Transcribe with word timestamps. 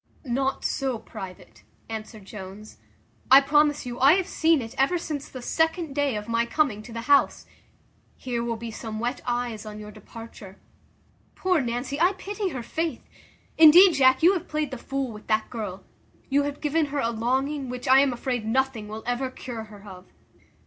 "Not 0.25 0.65
so 0.65 0.97
private," 0.97 1.61
answered 1.87 2.25
Jones; 2.25 2.79
"I 3.29 3.39
promise 3.39 3.85
you, 3.85 3.99
I 3.99 4.13
have 4.13 4.25
seen 4.25 4.59
it 4.59 4.73
ever 4.75 4.97
since 4.97 5.29
the 5.29 5.43
second 5.43 5.93
day 5.93 6.15
of 6.15 6.27
my 6.27 6.43
coming 6.47 6.81
to 6.81 6.91
the 6.91 7.01
house. 7.01 7.45
Here 8.17 8.43
will 8.43 8.55
be 8.55 8.71
some 8.71 8.99
wet 8.99 9.21
eyes 9.27 9.63
on 9.63 9.77
your 9.77 9.91
departure. 9.91 10.57
Poor 11.35 11.61
Nancy, 11.61 11.99
I 12.01 12.13
pity 12.13 12.49
her, 12.49 12.63
faith! 12.63 13.03
Indeed, 13.59 13.93
Jack, 13.93 14.23
you 14.23 14.33
have 14.33 14.47
played 14.47 14.71
the 14.71 14.77
fool 14.79 15.11
with 15.11 15.27
that 15.27 15.51
girl. 15.51 15.83
You 16.31 16.41
have 16.49 16.61
given 16.61 16.87
her 16.87 16.99
a 16.99 17.11
longing, 17.11 17.69
which 17.69 17.87
I 17.87 17.99
am 17.99 18.11
afraid 18.11 18.43
nothing 18.43 18.87
will 18.87 19.03
ever 19.05 19.29
cure 19.29 19.65
her 19.65 19.87
of." 19.87 20.07